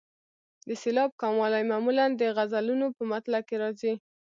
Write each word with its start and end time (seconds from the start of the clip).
د 0.67 0.69
سېلاب 0.81 1.11
کموالی 1.21 1.63
معمولا 1.71 2.05
د 2.21 2.23
غزلونو 2.37 2.87
په 2.97 3.03
مطلع 3.11 3.41
کې 3.47 3.55
راځي. 3.63 3.93